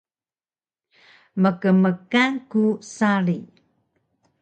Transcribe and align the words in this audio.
Mkmkan 1.41 2.31
ku 2.51 2.63
sari 2.95 3.37